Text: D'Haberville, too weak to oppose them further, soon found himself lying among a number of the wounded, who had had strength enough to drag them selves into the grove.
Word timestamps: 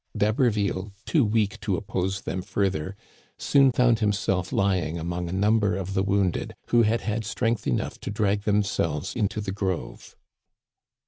D'Haberville, 0.17 0.93
too 1.05 1.23
weak 1.23 1.59
to 1.59 1.77
oppose 1.77 2.21
them 2.21 2.41
further, 2.41 2.95
soon 3.37 3.71
found 3.71 3.99
himself 3.99 4.51
lying 4.51 4.97
among 4.97 5.29
a 5.29 5.31
number 5.31 5.77
of 5.77 5.93
the 5.93 6.01
wounded, 6.01 6.55
who 6.69 6.81
had 6.81 7.01
had 7.01 7.23
strength 7.23 7.67
enough 7.67 7.99
to 7.99 8.09
drag 8.09 8.41
them 8.41 8.63
selves 8.63 9.15
into 9.15 9.39
the 9.39 9.51
grove. 9.51 10.15